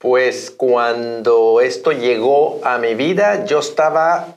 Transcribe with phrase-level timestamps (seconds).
[0.00, 4.36] Pues cuando esto llegó a mi vida, yo estaba,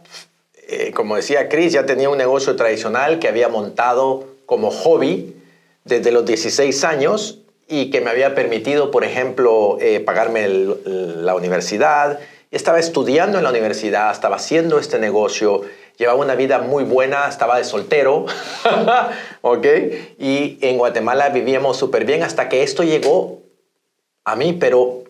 [0.67, 5.38] eh, como decía Chris, ya tenía un negocio tradicional que había montado como hobby
[5.86, 7.39] desde los 16 años
[7.70, 12.20] y que me había permitido, por ejemplo, eh, pagarme la universidad.
[12.52, 15.62] Estaba estudiando en la universidad, estaba haciendo este negocio,
[15.98, 18.26] llevaba una vida muy buena, estaba de soltero,
[19.41, 19.66] ¿ok?
[20.20, 23.40] Y en Guatemala vivíamos súper bien hasta que esto llegó
[24.26, 25.02] a mí, pero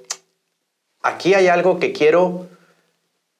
[1.03, 2.47] aquí hay algo que quiero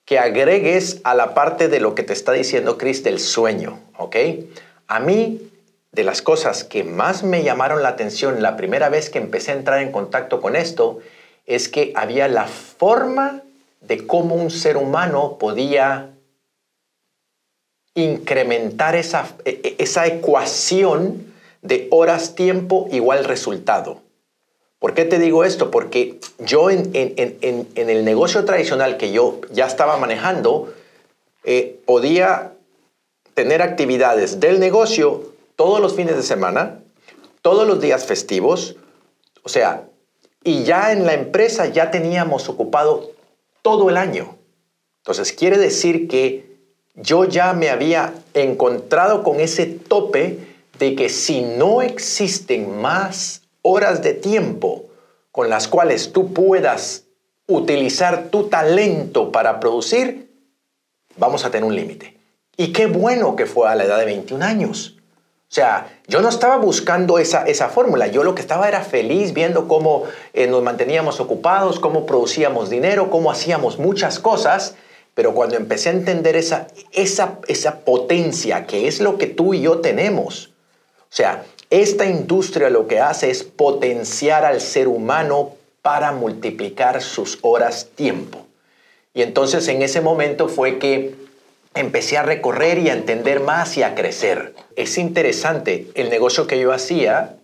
[0.05, 4.17] que agregues a la parte de lo que te está diciendo Chris del sueño, ¿ok?
[4.87, 5.49] A mí
[5.93, 9.55] de las cosas que más me llamaron la atención la primera vez que empecé a
[9.55, 10.99] entrar en contacto con esto
[11.45, 13.41] es que había la forma
[13.81, 16.09] de cómo un ser humano podía
[17.95, 24.01] incrementar esa, e, e, esa ecuación de horas-tiempo igual resultado.
[24.83, 25.71] ¿Por qué te digo esto?
[25.71, 30.73] Porque yo en, el negocio tradicional que yo ya estaba manejando,
[31.45, 32.51] eh, podía
[33.33, 36.81] tener actividades del negocio todos los fines de semana,
[37.41, 38.75] todos los días festivos,
[39.43, 39.85] o sea,
[40.43, 43.11] y ya en la empresa ya teníamos ocupado
[43.61, 44.35] todo el año.
[44.97, 46.57] Entonces, quiere decir que
[46.95, 50.39] yo ya me había encontrado con ese tope
[50.77, 54.85] de que si no existen más horas de tiempo
[55.31, 57.05] con las cuales tú puedas
[57.47, 60.31] utilizar tu talento para producir,
[61.17, 62.17] vamos a tener un límite.
[62.55, 64.97] Y qué bueno que fue a la edad de 21 años.
[65.53, 69.33] O sea, yo no estaba buscando esa, esa fórmula, yo lo que estaba era feliz
[69.33, 70.03] viendo cómo
[70.33, 74.75] eh, nos manteníamos ocupados, cómo producíamos dinero, cómo hacíamos muchas cosas,
[75.13, 79.61] pero cuando empecé a entender esa, esa, esa potencia que es lo que tú y
[79.61, 80.53] yo tenemos,
[81.01, 81.43] o sea,
[81.81, 88.45] esta industria lo que hace es potenciar al ser humano para multiplicar sus horas tiempo.
[89.15, 91.15] Y entonces en ese momento fue que
[91.73, 94.53] empecé a recorrer y a entender más y a crecer.
[94.75, 97.37] Es interesante, el negocio que yo hacía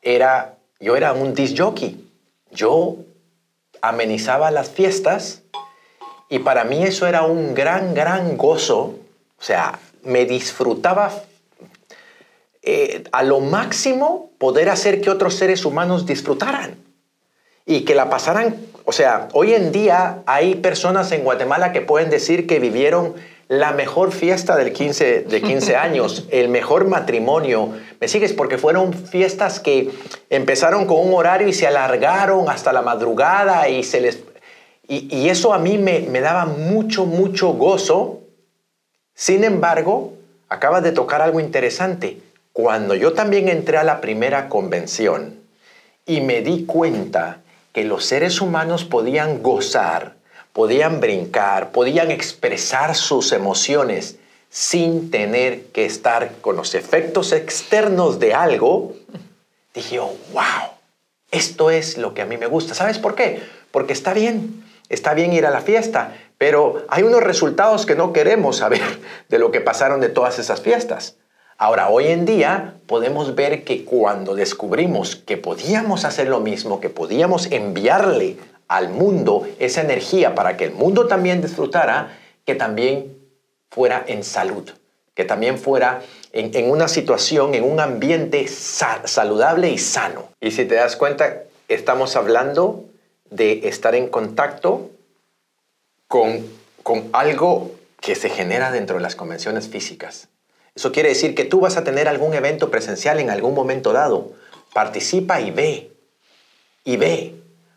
[0.00, 2.08] era, yo era un disc jockey.
[2.52, 2.98] Yo
[3.80, 5.42] amenizaba las fiestas
[6.28, 8.94] y para mí eso era un gran, gran gozo.
[9.40, 11.12] O sea, me disfrutaba
[12.62, 16.76] eh, a lo máximo poder hacer que otros seres humanos disfrutaran
[17.66, 18.56] y que la pasaran.
[18.84, 23.14] O sea, hoy en día hay personas en Guatemala que pueden decir que vivieron
[23.48, 27.70] la mejor fiesta del 15, de 15 años, el mejor matrimonio.
[28.00, 28.32] ¿Me sigues?
[28.32, 29.90] Porque fueron fiestas que
[30.30, 34.20] empezaron con un horario y se alargaron hasta la madrugada y se les...
[34.88, 38.20] Y, eso a mí me, me daba mucho, mucho gozo.
[39.14, 40.12] Sin embargo,
[40.48, 42.18] acabas de tocar algo interesante.
[42.52, 45.40] Cuando yo también entré a la primera convención
[46.06, 47.40] y me di cuenta
[47.72, 54.16] que los seres humanos podían gozar podían brincar, podían expresar sus emociones
[54.50, 58.94] sin tener que estar con los efectos externos de algo,
[59.74, 60.12] dije, wow,
[61.30, 62.74] esto es lo que a mí me gusta.
[62.74, 63.42] ¿Sabes por qué?
[63.70, 68.12] Porque está bien, está bien ir a la fiesta, pero hay unos resultados que no
[68.12, 68.82] queremos saber
[69.30, 71.16] de lo que pasaron de todas esas fiestas.
[71.62, 76.90] Ahora, hoy en día podemos ver que cuando descubrimos que podíamos hacer lo mismo, que
[76.90, 78.36] podíamos enviarle
[78.66, 83.16] al mundo esa energía para que el mundo también disfrutara, que también
[83.70, 84.68] fuera en salud,
[85.14, 86.02] que también fuera
[86.32, 90.30] en, una situación, en un ambiente saludable y sano.
[90.40, 92.86] Y si te das cuenta, estamos hablando
[93.30, 94.90] de estar en contacto
[96.08, 96.44] con,
[96.82, 100.26] con algo que se genera dentro de las convenciones físicas.
[100.74, 104.32] Eso quiere decir que tú vas a tener algún evento presencial en algún momento dado.
[104.72, 105.92] Participa y ve.
[106.84, 107.34] Y ve.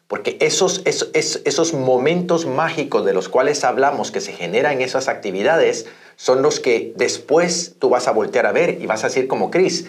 [0.07, 5.07] Porque esos, esos, esos, momentos mágicos de los cuales hablamos que se generan en esas
[5.07, 9.28] actividades son los que después tú vas a voltear a ver y vas a decir
[9.28, 9.88] como Cris,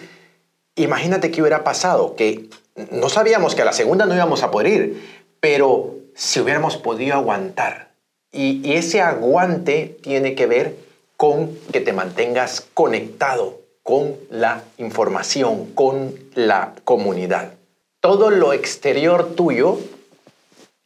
[0.75, 2.49] imagínate qué hubiera pasado, que
[2.91, 7.13] no sabíamos que a la segunda no íbamos a poder ir, pero si hubiéramos podido
[7.13, 7.91] aguantar.
[8.31, 10.86] Y, y ese aguante tiene que ver
[11.17, 17.53] con que te mantengas conectado con la información, con la comunidad.
[17.99, 19.79] Todo lo exterior tuyo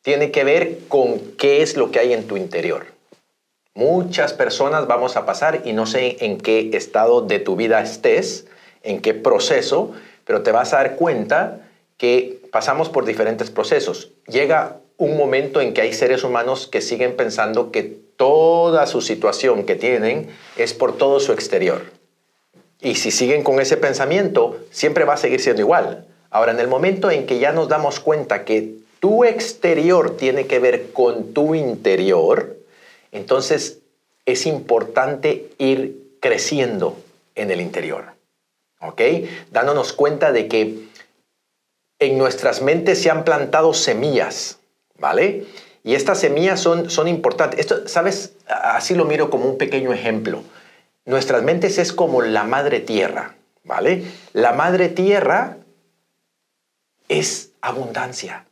[0.01, 2.86] tiene que ver con qué es lo que hay en tu interior.
[3.74, 8.48] Muchas personas vamos a pasar y no sé en qué estado de tu vida estés,
[8.84, 9.92] en qué proceso,
[10.25, 14.12] pero te vas a dar cuenta que pasamos por diferentes procesos.
[14.27, 19.66] Llega un momento en que hay seres humanos que siguen pensando que toda su situación
[19.66, 21.82] que tienen es por todo su exterior.
[22.80, 26.06] Y si siguen con ese pensamiento, siempre va a seguir siendo igual.
[26.30, 30.60] Ahora, en el momento en que ya nos damos cuenta que tu exterior tiene que
[30.60, 32.58] ver con tu interior,
[33.12, 33.80] entonces
[34.28, 36.98] es importante ir creciendo
[37.34, 38.14] en el interior.
[38.82, 39.02] ¿Ok?
[39.50, 40.78] Dándonos cuenta de que
[41.98, 44.60] en nuestras mentes se han plantado semillas,
[45.00, 45.48] ¿vale?
[45.83, 47.60] Y estas semillas son, son importantes.
[47.60, 48.33] Esto, ¿sabes?
[48.48, 50.44] Así lo miro como un pequeño ejemplo.
[51.06, 54.06] Nuestras mentes es como la madre tierra, ¿vale?
[54.33, 55.57] La madre tierra
[57.10, 58.45] es abundancia.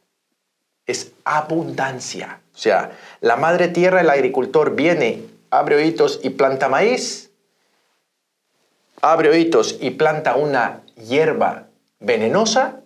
[0.87, 2.41] Es abundancia.
[2.53, 2.91] O sea,
[3.21, 7.31] la madre tierra, el agricultor viene, abre oídos y planta maíz,
[9.01, 11.67] abre oídos y planta una hierba
[11.99, 12.81] venenosa,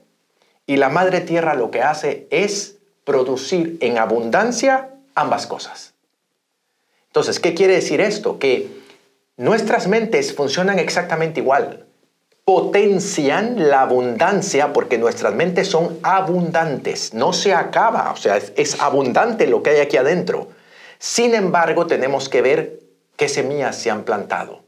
[0.66, 5.94] y la madre tierra lo que hace es producir en abundancia ambas cosas.
[7.08, 8.40] Entonces, ¿qué quiere decir esto?
[8.40, 8.70] Que
[9.38, 11.86] nuestras mentes funcionan exactamente igual.
[12.44, 19.48] Potencian la abundancia porque nuestras mentes son abundantes, no se acaba, o sea, es, abundante
[19.48, 20.50] lo que hay aquí adentro.
[21.00, 22.80] Sin embargo, tenemos que ver
[23.16, 24.62] qué semillas se han plantado.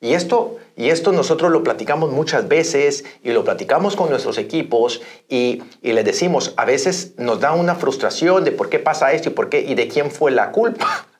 [0.00, 5.02] Y esto, y esto nosotros lo platicamos muchas veces y lo platicamos con nuestros equipos
[5.28, 9.30] y, y les decimos, a veces nos da una frustración de por qué pasa esto
[9.30, 11.06] y por qué y de quién fue la culpa.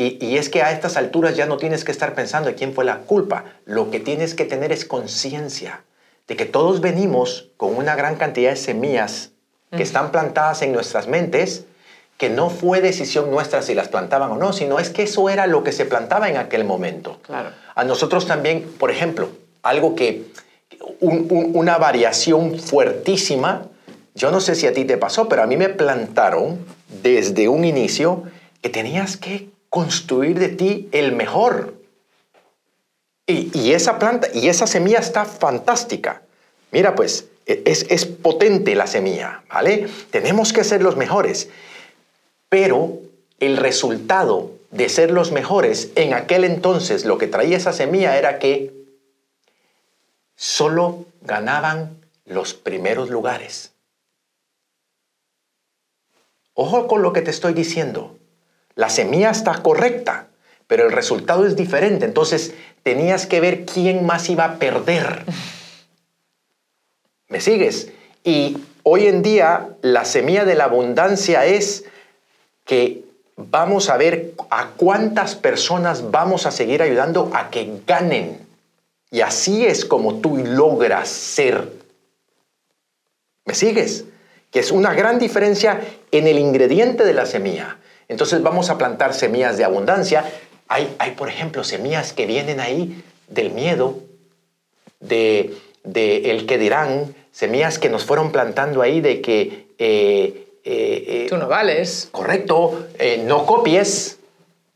[0.00, 2.72] Y, y, es que a estas alturas ya no tienes que estar pensando de quién
[2.72, 3.46] fue la culpa.
[3.64, 5.82] Lo que tienes que tener es conciencia
[6.28, 9.32] de que todos venimos con una gran cantidad de semillas
[9.72, 11.64] que están plantadas en nuestras mentes,
[12.18, 15.46] que no fue decisión nuestra si las plantaban o no, sino es que eso era
[15.46, 17.20] lo que se plantaba en aquel momento.
[17.22, 17.50] Claro.
[17.74, 19.30] A nosotros también, por ejemplo,
[19.62, 20.26] algo que,
[21.00, 23.66] una variación fuertísima,
[24.14, 26.58] yo no sé si a ti te pasó, pero a mí me plantaron
[27.02, 28.24] desde un inicio
[28.62, 31.74] que tenías que construir de ti el mejor.
[33.26, 36.22] Y, esa planta, y esa semilla está fantástica.
[36.72, 39.86] Mira, pues, e, es, es potente la semilla, ¿vale?
[40.10, 41.50] Tenemos que ser los mejores.
[42.48, 42.98] Pero
[43.40, 48.38] el resultado de ser los mejores, en aquel entonces lo que traía esa semilla era
[48.38, 48.72] que
[50.36, 53.72] solo ganaban los primeros lugares.
[56.54, 58.16] Ojo con lo que te estoy diciendo.
[58.74, 60.28] La semilla está correcta,
[60.66, 62.04] pero el resultado es diferente.
[62.04, 65.24] Entonces tenías que ver quién más iba a perder.
[67.28, 67.92] ¿Me sigues?
[68.24, 71.84] Y hoy en día la semilla de la abundancia es
[72.68, 73.02] que
[73.34, 78.46] vamos a ver a cuántas personas vamos a seguir ayudando a que ganen.
[79.10, 81.72] Y así es como tú logras ser.
[83.46, 84.04] ¿Me sigues?
[84.50, 85.80] Que es una gran diferencia
[86.10, 87.78] en el ingrediente de la semilla.
[88.06, 90.30] Entonces vamos a plantar semillas de abundancia.
[90.68, 93.98] Hay, hay por ejemplo, semillas que vienen ahí del miedo,
[95.00, 101.26] de, el que dirán, semillas que nos fueron plantando ahí de que eh, eh, eh,
[101.28, 102.08] tú no vales.
[102.10, 104.18] Correcto, eh, no copies,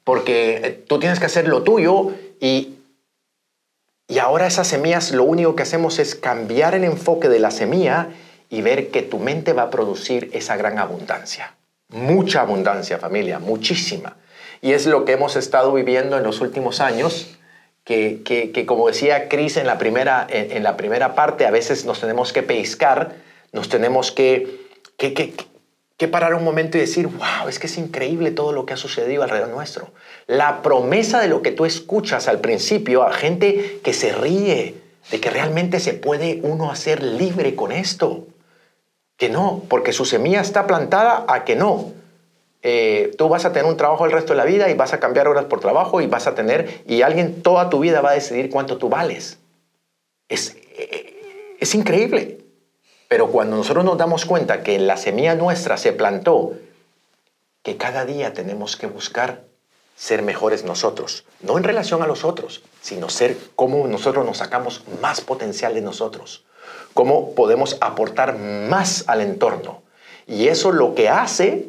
[0.04, 2.76] porque tú tienes que hacer lo tuyo y,
[4.08, 8.10] y ahora esas semillas lo único que hacemos es cambiar el enfoque de la semilla
[8.50, 11.54] y ver que tu mente va a producir esa gran abundancia.
[11.88, 14.16] Mucha abundancia, familia, muchísima.
[14.60, 17.38] Y es lo que hemos estado viviendo en los últimos años,
[17.84, 22.00] que, que, como decía Cris en, la primera, en, la primera parte, a veces nos
[22.00, 23.16] tenemos que pescar,
[23.52, 24.60] nos tenemos que,
[24.96, 25.34] que,
[26.02, 28.76] que parar un momento y decir, wow, es que es increíble todo lo que ha
[28.76, 29.92] sucedido alrededor nuestro.
[30.26, 34.74] La promesa de lo que tú escuchas al principio a gente que se ríe
[35.12, 38.26] de que realmente se puede uno hacer libre con esto.
[39.16, 41.92] Que no, porque su semilla está plantada a que no.
[42.62, 44.98] Eh, tú vas a tener un trabajo el resto de la vida y vas a
[44.98, 48.14] cambiar horas por trabajo y vas a tener, y alguien toda tu vida va a
[48.14, 49.38] decidir cuánto tú vales.
[50.28, 52.41] Es, eh, es increíble.
[53.12, 56.54] Pero cuando nosotros nos damos cuenta que en la semilla nuestra se plantó,
[57.62, 59.42] que cada día tenemos que buscar
[59.94, 64.84] ser mejores nosotros, no en relación a los otros, sino ser cómo nosotros nos sacamos
[65.02, 66.46] más potencial de nosotros,
[66.94, 69.82] cómo podemos aportar más al entorno.
[70.26, 71.66] Y eso lo que hace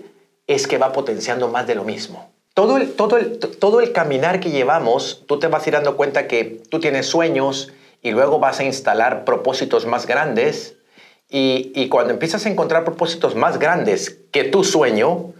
[0.47, 2.31] es que va potenciando más de lo mismo.
[2.53, 5.97] Todo el, todo el, todo el caminar que llevamos, tú te vas a ir dando
[5.97, 10.77] cuenta que tú tienes sueños y luego vas a instalar propósitos más grandes
[11.29, 15.33] y, cuando empiezas a encontrar propósitos más grandes que tu sueño,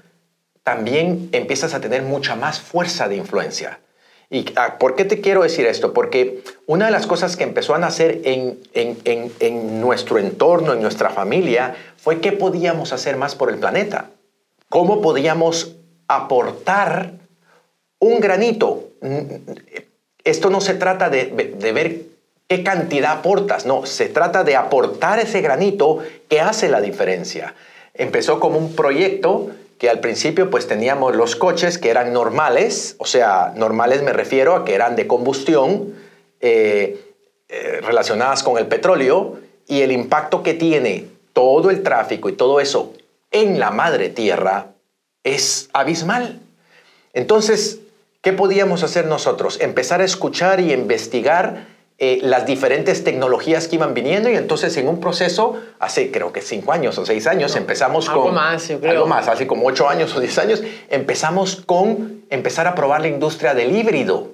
[0.63, 3.79] también empiezas a tener mucha más fuerza de influencia.
[4.29, 5.93] ¿Y ah, por qué te quiero decir esto?
[5.93, 11.11] Porque una de las cosas que empezó a nacer en, en, nuestro entorno, en nuestra
[11.11, 14.09] familia, fue qué podíamos hacer más por el planeta.
[14.69, 15.75] ¿Cómo podíamos
[16.07, 17.13] aportar
[17.99, 18.89] un granito?
[20.23, 22.12] Esto no se trata de, de ver
[22.47, 27.55] qué cantidad aportas, no, se trata de aportar ese granito que hace la diferencia.
[27.93, 33.05] empezó como un proyecto que al principio pues teníamos los coches que eran normales, o
[33.05, 35.93] sea, normales me refiero a que eran de combustión
[36.39, 37.00] eh,
[37.50, 42.59] eh, relacionadas con el petróleo y el impacto que tiene todo el tráfico y todo
[42.59, 42.93] eso
[43.31, 44.67] en la madre tierra
[45.23, 46.39] es abismal.
[47.13, 47.79] Entonces,
[48.21, 49.59] ¿qué podíamos hacer nosotros?
[49.59, 54.88] Empezar a escuchar y investigar eh, las diferentes tecnologías que iban viniendo y entonces en
[54.88, 58.33] un proceso, hace creo que cinco años o seis años, empezamos algo con...
[58.33, 58.91] más, yo creo.
[58.91, 63.09] Algo más, hace como ocho años o diez años, empezamos con empezar a probar la
[63.09, 64.31] industria del híbrido,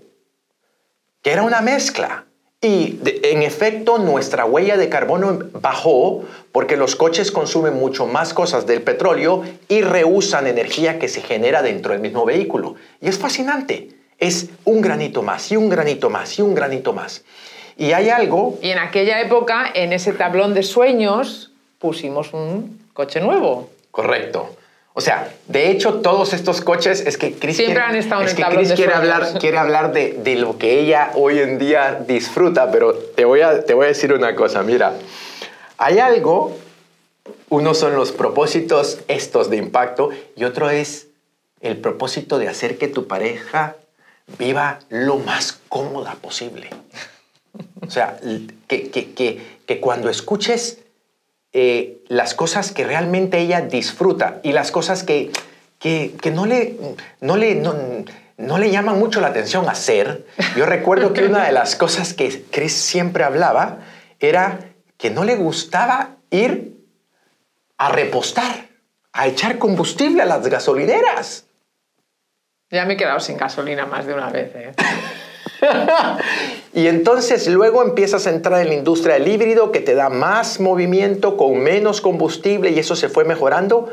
[1.21, 2.25] que era una mezcla.
[2.61, 8.65] Y en efecto, nuestra huella de carbono bajó porque los coches consumen mucho más cosas
[8.67, 12.75] del petróleo y reusan energía que se genera dentro del mismo vehículo.
[12.99, 13.89] Y es fascinante.
[14.17, 17.23] Es un granito más y un granito más y un granito más.
[17.79, 18.59] Y hay algo...
[18.61, 23.69] Y en aquella época, en ese tablón de sueños, pusimos un coche nuevo.
[23.89, 24.55] Correcto.
[24.93, 28.27] O sea, de hecho, todos estos coches es que Chris Siempre quiere, han estado en
[28.27, 29.13] es el que Chris de quiere sueños.
[29.13, 33.39] hablar, quiere hablar de, de lo que ella hoy en día disfruta, pero te voy,
[33.41, 34.95] a, te voy a decir una cosa, mira,
[35.77, 36.57] hay algo,
[37.47, 41.07] uno son los propósitos estos de impacto y otro es
[41.61, 43.77] el propósito de hacer que tu pareja
[44.37, 46.69] viva lo más cómoda posible.
[47.81, 48.17] O sea,
[48.67, 50.79] que, que, que, que cuando escuches
[51.51, 55.31] eh, las cosas que realmente ella disfruta y las cosas que,
[55.79, 56.75] que, que no, le,
[57.21, 57.75] no, le, no,
[58.37, 60.25] no, le llaman mucho la atención hacer.
[60.55, 63.79] Yo recuerdo que una de las cosas que Chris siempre hablaba
[64.19, 64.59] era
[64.97, 66.77] que no le gustaba ir
[67.77, 68.67] a repostar,
[69.13, 71.45] a echar combustible a las gasolineras.
[72.69, 74.51] Ya me he quedado sin gasolina más de una vez.
[74.53, 74.73] ¿eh?
[76.73, 80.59] y entonces luego empiezas a entrar en la industria del híbrido que te da más
[80.59, 83.89] movimiento con menos combustible y eso se fue mejorando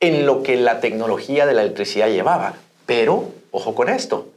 [0.00, 2.54] en lo que la tecnología de la electricidad llevaba.
[2.84, 4.28] Pero, ojo con esto,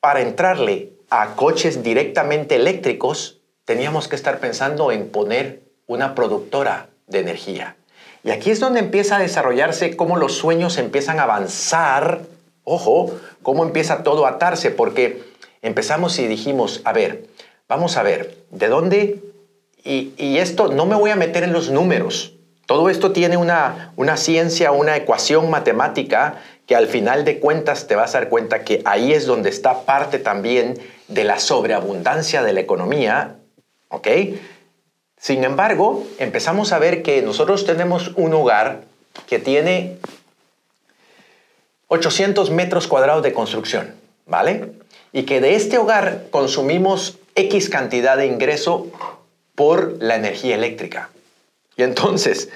[0.00, 7.20] para entrarle a coches directamente eléctricos teníamos que estar pensando en poner una productora de
[7.20, 7.76] energía.
[8.24, 12.22] Y aquí es donde empieza a desarrollarse cómo los sueños empiezan a avanzar,
[12.64, 15.22] ojo, cómo empieza todo a atarse, porque
[15.62, 17.26] empezamos y dijimos, a ver,
[17.68, 19.22] vamos a ver, ¿de dónde?
[19.84, 22.34] Y, esto no me voy a meter en los números.
[22.66, 27.96] Todo esto tiene una, una ciencia, una ecuación matemática que al final de cuentas te
[27.96, 32.52] vas a dar cuenta que ahí es donde está parte también de la sobreabundancia de
[32.52, 33.36] la economía,
[33.88, 34.08] ¿ok?
[35.18, 38.82] Sin embargo, empezamos a ver que nosotros tenemos un hogar
[39.26, 39.96] que tiene
[41.88, 43.94] 800 metros cuadrados de construcción,
[44.26, 44.72] ¿vale?
[45.18, 48.86] Y que de este hogar consumimos X cantidad de ingreso
[49.56, 51.10] por la energía eléctrica.
[51.76, 52.50] Y entonces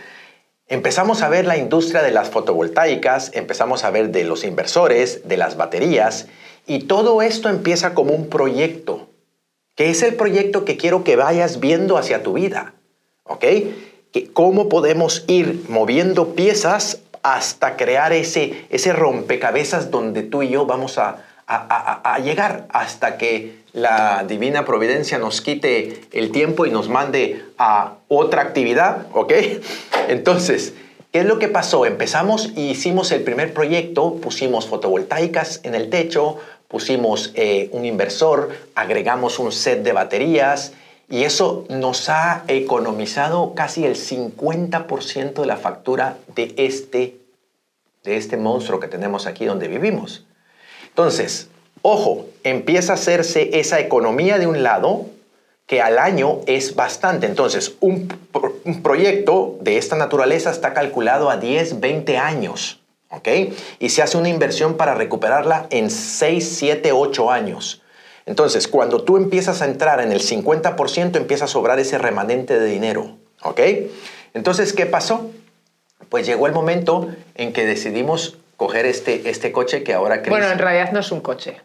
[0.69, 5.37] empezamos a ver la industria de las fotovoltaicas, empezamos a ver de los inversores, de
[5.39, 6.29] las baterías,
[6.65, 9.09] y todo esto empieza como un proyecto,
[9.75, 12.75] que es el proyecto que quiero que vayas viendo hacia tu vida,
[13.25, 13.45] ¿ok?
[14.13, 20.65] Que cómo podemos ir moviendo piezas hasta crear ese, ese rompecabezas donde tú y yo
[20.65, 26.89] vamos a, a, llegar hasta que la divina providencia nos quite el tiempo y nos
[26.89, 29.33] mande a otra actividad, ¿ok?
[30.09, 30.75] Entonces,
[31.11, 31.87] ¿qué es lo que pasó?
[31.87, 38.51] Empezamos y hicimos el primer proyecto, pusimos fotovoltaicas en el techo, pusimos eh, un inversor,
[38.75, 40.73] agregamos un set de baterías
[41.09, 47.19] y eso nos ha economizado casi el 50% de la factura de este,
[48.05, 50.25] de este monstruo que tenemos aquí donde vivimos.
[50.93, 51.49] Entonces,
[51.81, 55.07] ojo, empieza a hacerse esa economía de un lado
[55.67, 57.27] que al año es bastante.
[57.27, 58.09] Entonces, un,
[58.83, 62.81] proyecto de esta naturaleza está calculado a 10, 20 años.
[63.09, 63.29] ¿ok?
[63.79, 67.81] Y se hace una inversión para recuperarla en 6, 7, 8 años.
[68.27, 72.67] Entonces, cuando tú empiezas a entrar en el 50%, empieza a sobrar ese remanente de
[72.67, 73.61] dinero, ¿ok?
[74.35, 75.31] Entonces, ¿qué pasó?
[76.11, 80.23] Pues llegó el momento en que decidimos coger este, este coche que ahora...
[80.23, 80.31] Chris...
[80.31, 81.61] Bueno, en realidad no es un coche.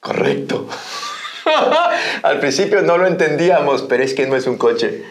[0.00, 0.68] Correcto.
[2.22, 5.02] Al principio no lo entendíamos, pero es que no es un coche.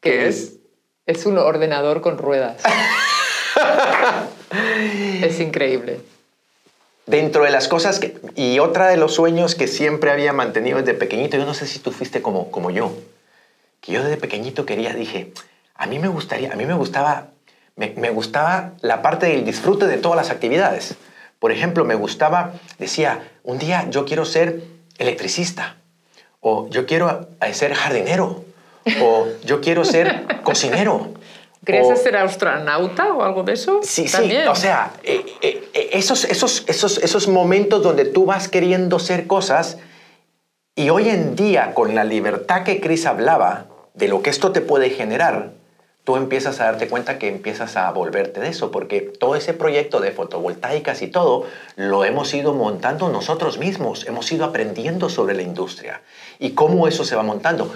[0.00, 0.54] ¿Qué es?
[1.04, 2.62] Es un ordenador con ruedas.
[5.22, 6.00] es increíble.
[7.04, 8.16] Dentro de las cosas que...
[8.34, 11.80] Y otra de los sueños que siempre había mantenido desde pequeñito, yo no sé si
[11.80, 12.94] tú fuiste como, como yo,
[13.82, 15.34] que yo desde pequeñito quería, dije,
[15.74, 17.28] a mí me gustaría, a mí me gustaba,
[17.78, 20.96] me, me gustaba la parte del disfrute de todas las actividades.
[21.38, 24.62] Por ejemplo, me gustaba, decía, un día yo quiero ser
[24.98, 25.76] electricista,
[26.40, 28.44] o yo quiero ser jardinero,
[29.00, 31.14] o yo quiero ser cocinero,
[31.64, 33.80] ¿Querías ser astronauta o algo de eso?
[33.82, 34.36] Sí, sí.
[34.48, 39.26] O sea, eh, eh, eh, esos, esos, esos, esos momentos donde tú vas queriendo ser
[39.26, 39.76] cosas
[40.74, 44.60] y hoy en día, con la libertad que Chris hablaba de lo que esto te
[44.60, 45.50] puede generar,
[46.08, 50.00] tú empiezas a darte cuenta que empiezas a volverte de eso, porque todo ese proyecto
[50.00, 51.44] de fotovoltaicas y todo
[51.76, 56.00] lo hemos ido montando nosotros mismos, hemos ido aprendiendo sobre la industria
[56.38, 57.74] y cómo eso se va montando.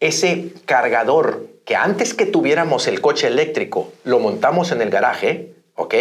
[0.00, 5.94] Ese cargador que antes que tuviéramos el coche eléctrico lo montamos en el garaje, ¿ok?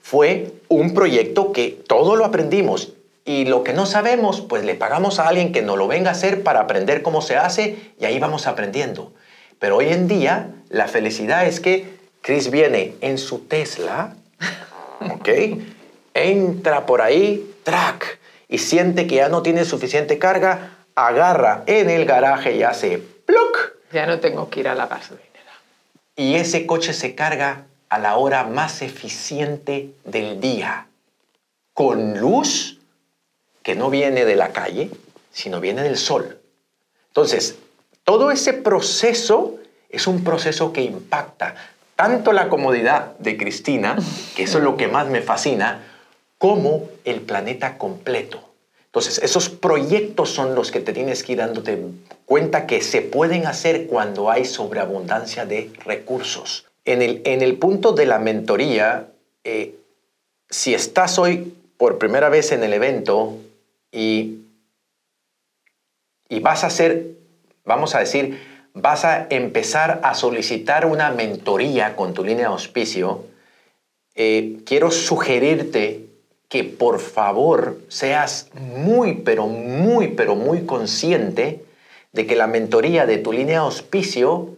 [0.00, 2.94] Fue un proyecto que todo lo aprendimos
[3.24, 6.14] y lo que no sabemos, pues le pagamos a alguien que nos lo venga a
[6.14, 9.12] hacer para aprender cómo se hace y ahí vamos aprendiendo.
[9.60, 11.86] Pero hoy en día la felicidad es que
[12.22, 14.16] Chris viene en su Tesla,
[15.12, 15.28] ¿ok?
[16.14, 22.06] Entra por ahí, track, y siente que ya no tiene suficiente carga, agarra en el
[22.06, 23.76] garaje y hace pluk.
[23.92, 25.28] Ya no tengo que ir a la gasolinera.
[26.16, 30.86] Y ese coche se carga a la hora más eficiente del día,
[31.74, 32.78] con luz
[33.62, 34.90] que no viene de la calle,
[35.32, 36.40] sino viene del sol.
[37.08, 37.56] Entonces,
[38.10, 41.54] todo ese proceso es un proceso que impacta
[41.94, 43.96] tanto la comodidad de Cristina,
[44.34, 45.84] que eso es lo que más me fascina,
[46.36, 48.42] como el planeta completo.
[48.86, 51.80] Entonces, esos proyectos son los que te tienes que ir dándote
[52.26, 56.66] cuenta que se pueden hacer cuando hay sobreabundancia de recursos.
[56.84, 59.06] En el, en el punto de la mentoría,
[59.44, 59.76] eh,
[60.48, 63.36] si estás hoy por primera vez en el evento
[63.92, 64.38] y,
[66.28, 67.19] y vas a hacer
[67.64, 68.40] vamos a decir,
[68.74, 73.24] vas a empezar a solicitar una mentoría con tu línea de auspicio,
[74.14, 76.06] eh, quiero sugerirte
[76.48, 81.64] que por favor seas muy, pero muy, pero muy consciente
[82.12, 84.56] de que la mentoría de tu línea de auspicio,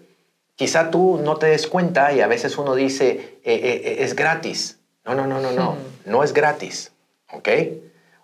[0.56, 4.78] quizá tú no te des cuenta y a veces uno dice, eh, eh, es gratis.
[5.04, 6.11] No, no, no, no, no, hmm.
[6.11, 6.92] no es gratis.
[7.30, 7.49] ¿Ok?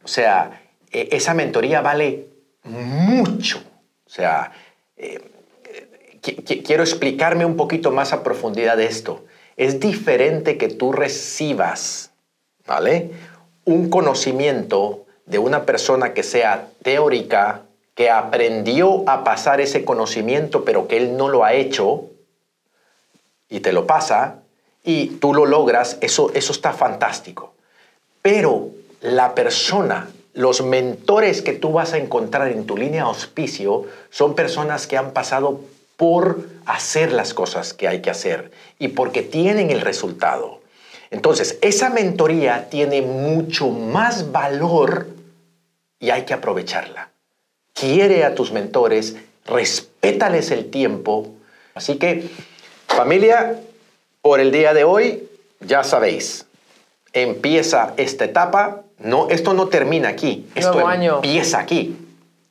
[0.02, 2.26] O sea, esa mentoría vale
[2.64, 3.62] mucho.
[4.06, 4.52] O sea,
[4.98, 5.20] eh,
[6.20, 9.24] quiero explicarme un poquito más a profundidad de esto.
[9.56, 12.10] Es diferente que tú recibas,
[12.66, 13.10] ¿vale?
[13.64, 17.62] Un conocimiento de una persona que sea teórica,
[17.94, 22.04] que aprendió a pasar ese conocimiento, pero que él no lo ha hecho,
[23.48, 24.40] y te lo pasa,
[24.84, 27.54] y tú lo logras, eso, eso está fantástico.
[28.22, 34.36] Pero la persona los mentores que tú vas a encontrar en tu línea auspicio son
[34.36, 35.62] personas que han pasado
[35.96, 40.60] por hacer las cosas que hay que hacer y porque tienen el resultado.
[41.10, 45.08] Entonces, esa mentoría tiene mucho más valor
[45.98, 47.10] y hay que aprovecharla.
[47.72, 51.34] Quiere a tus mentores, respétales el tiempo.
[51.74, 52.30] Así que,
[52.86, 53.58] familia,
[54.22, 56.46] por el día de hoy, ya sabéis,
[57.12, 60.46] empieza esta etapa no, esto no termina aquí.
[60.54, 61.96] Esto empieza aquí.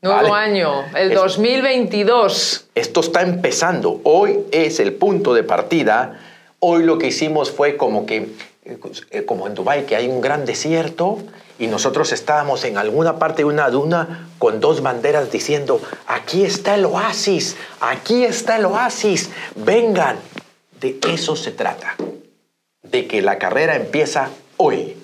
[0.02, 2.67] Nuevo año, el 2022.
[2.76, 4.00] Esto está empezando.
[4.04, 6.20] Hoy es el punto de partida.
[6.60, 8.30] Hoy lo que hicimos fue como que,
[9.12, 11.20] eh, como en Dubái, que hay un gran desierto
[11.60, 16.76] y nosotros estábamos en alguna parte de una duna con dos banderas diciendo, aquí está
[16.76, 20.17] el oasis, aquí está el oasis, vengan.
[20.80, 21.96] De eso se trata,
[22.84, 24.97] de que la carrera empieza hoy.